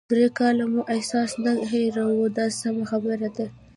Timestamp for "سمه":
2.59-2.83